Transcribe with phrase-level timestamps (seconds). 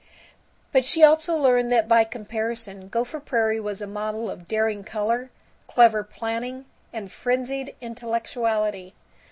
[0.71, 5.29] But she also learned that by comparison Gopher Prairie was a model of daring color,
[5.67, 8.95] clever planning, and frenzied intellectuality.